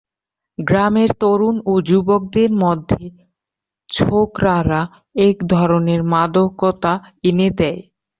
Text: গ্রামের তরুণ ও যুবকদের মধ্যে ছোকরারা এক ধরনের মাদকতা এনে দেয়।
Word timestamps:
গ্রামের 0.57 1.09
তরুণ 1.21 1.55
ও 1.65 1.73
যুবকদের 1.81 2.51
মধ্যে 2.63 3.03
ছোকরারা 3.89 4.81
এক 5.27 5.37
ধরনের 5.53 6.01
মাদকতা 6.13 6.93
এনে 7.23 7.49
দেয়। 7.59 7.81